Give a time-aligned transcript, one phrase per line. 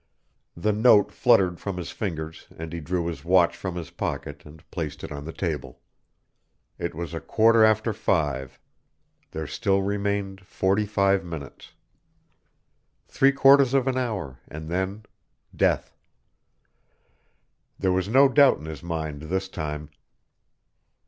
[0.57, 4.67] The note fluttered from his fingers and he drew his watch from his pocket and
[4.71, 5.79] placed it on the table.
[6.79, 8.59] It was a quarter after five.
[9.29, 11.73] There still remained forty five minutes.
[13.07, 15.03] Three quarters of an hour and then
[15.55, 15.95] death.
[17.77, 19.91] There was no doubt in his mind this time.